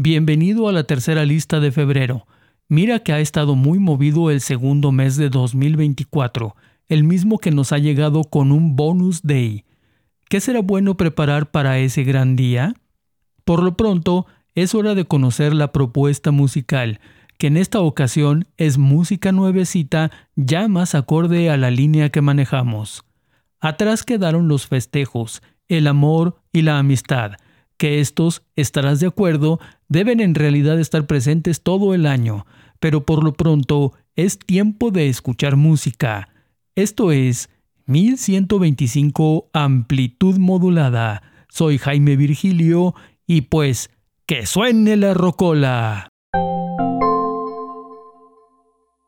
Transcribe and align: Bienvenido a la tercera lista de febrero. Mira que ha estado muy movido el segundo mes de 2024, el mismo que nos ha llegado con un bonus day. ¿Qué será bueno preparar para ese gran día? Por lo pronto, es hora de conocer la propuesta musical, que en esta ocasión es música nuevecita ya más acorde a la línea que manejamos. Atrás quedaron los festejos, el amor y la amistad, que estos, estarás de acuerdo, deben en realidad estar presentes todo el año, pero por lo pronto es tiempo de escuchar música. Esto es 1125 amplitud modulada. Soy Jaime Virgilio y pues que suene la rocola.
Bienvenido 0.00 0.68
a 0.68 0.72
la 0.72 0.84
tercera 0.84 1.24
lista 1.24 1.58
de 1.58 1.72
febrero. 1.72 2.28
Mira 2.68 3.00
que 3.00 3.12
ha 3.12 3.18
estado 3.18 3.56
muy 3.56 3.80
movido 3.80 4.30
el 4.30 4.40
segundo 4.40 4.92
mes 4.92 5.16
de 5.16 5.28
2024, 5.28 6.54
el 6.86 7.02
mismo 7.02 7.38
que 7.38 7.50
nos 7.50 7.72
ha 7.72 7.78
llegado 7.78 8.22
con 8.22 8.52
un 8.52 8.76
bonus 8.76 9.22
day. 9.24 9.64
¿Qué 10.28 10.38
será 10.38 10.60
bueno 10.60 10.96
preparar 10.96 11.50
para 11.50 11.80
ese 11.80 12.04
gran 12.04 12.36
día? 12.36 12.74
Por 13.44 13.60
lo 13.60 13.76
pronto, 13.76 14.26
es 14.54 14.72
hora 14.72 14.94
de 14.94 15.04
conocer 15.04 15.52
la 15.52 15.72
propuesta 15.72 16.30
musical, 16.30 17.00
que 17.36 17.48
en 17.48 17.56
esta 17.56 17.80
ocasión 17.80 18.46
es 18.56 18.78
música 18.78 19.32
nuevecita 19.32 20.12
ya 20.36 20.68
más 20.68 20.94
acorde 20.94 21.50
a 21.50 21.56
la 21.56 21.72
línea 21.72 22.10
que 22.10 22.22
manejamos. 22.22 23.04
Atrás 23.58 24.04
quedaron 24.04 24.46
los 24.46 24.68
festejos, 24.68 25.42
el 25.66 25.88
amor 25.88 26.40
y 26.52 26.62
la 26.62 26.78
amistad, 26.78 27.32
que 27.78 28.00
estos, 28.00 28.42
estarás 28.56 29.00
de 29.00 29.06
acuerdo, 29.06 29.60
deben 29.88 30.20
en 30.20 30.34
realidad 30.34 30.78
estar 30.78 31.06
presentes 31.06 31.62
todo 31.62 31.94
el 31.94 32.04
año, 32.06 32.44
pero 32.80 33.06
por 33.06 33.24
lo 33.24 33.32
pronto 33.32 33.94
es 34.16 34.38
tiempo 34.38 34.90
de 34.90 35.08
escuchar 35.08 35.56
música. 35.56 36.28
Esto 36.74 37.12
es 37.12 37.48
1125 37.86 39.50
amplitud 39.52 40.36
modulada. 40.38 41.22
Soy 41.48 41.78
Jaime 41.78 42.16
Virgilio 42.16 42.94
y 43.26 43.42
pues 43.42 43.90
que 44.26 44.44
suene 44.44 44.96
la 44.96 45.14
rocola. 45.14 46.08